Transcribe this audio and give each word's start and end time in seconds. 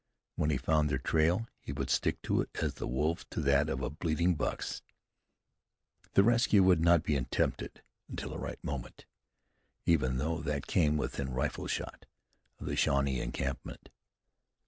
When 0.35 0.49
he 0.49 0.57
found 0.57 0.89
their 0.89 0.97
trail 0.97 1.47
he 1.59 1.71
would 1.71 1.91
stick 1.91 2.23
to 2.23 2.41
it 2.41 2.49
as 2.59 2.73
the 2.73 2.87
wolf 2.87 3.29
to 3.29 3.41
that 3.41 3.69
of 3.69 3.83
a 3.83 3.91
bleeding 3.91 4.33
buck's. 4.33 4.81
The 6.13 6.23
rescue 6.23 6.63
would 6.63 6.79
not 6.81 7.03
be 7.03 7.15
attempted 7.15 7.83
until 8.09 8.29
the 8.31 8.39
right 8.39 8.57
moment, 8.63 9.05
even 9.85 10.17
though 10.17 10.41
that 10.41 10.65
came 10.65 10.97
within 10.97 11.29
rifle 11.31 11.67
shot 11.67 12.07
of 12.57 12.65
the 12.65 12.75
Shawnee 12.75 13.21
encampment. 13.21 13.89